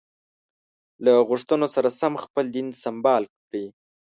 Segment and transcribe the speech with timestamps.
[1.03, 3.65] له غوښتنو سره سم خپل دین سمبال کړي.